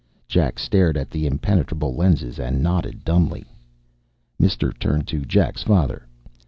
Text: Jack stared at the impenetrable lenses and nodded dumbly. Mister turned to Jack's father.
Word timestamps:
Jack 0.27 0.57
stared 0.57 0.97
at 0.97 1.11
the 1.11 1.27
impenetrable 1.27 1.93
lenses 1.93 2.39
and 2.39 2.63
nodded 2.63 3.05
dumbly. 3.05 3.45
Mister 4.39 4.71
turned 4.73 5.05
to 5.09 5.25
Jack's 5.25 5.61
father. 5.61 6.07